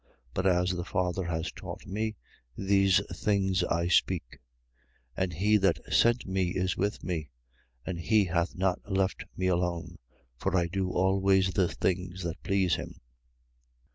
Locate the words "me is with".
6.25-7.03